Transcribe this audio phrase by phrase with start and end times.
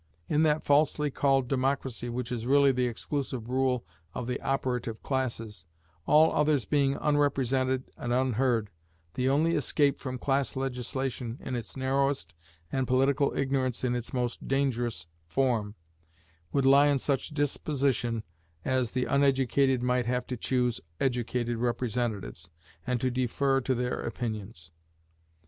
[0.27, 3.85] In that falsely called democracy which is really the exclusive rule
[4.15, 5.67] of the operative classes,
[6.07, 8.71] all others being unrepresented and unheard,
[9.13, 12.33] the only escape from class legislation in its narrowest,
[12.71, 15.75] and political ignorance in its most dangerous form,
[16.51, 18.23] would lie in such disposition
[18.65, 22.49] as the uneducated might have to choose educated representatives,
[22.87, 24.71] and to defer to their opinions.